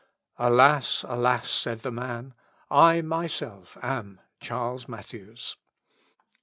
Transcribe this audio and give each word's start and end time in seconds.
"Alas! 0.39 1.05
Alas!" 1.07 1.47
said 1.51 1.81
the 1.81 1.91
man, 1.91 2.33
"I 2.71 3.01
myself 3.03 3.77
am 3.83 4.19
Charles 4.39 4.87
Mathews." 4.87 5.57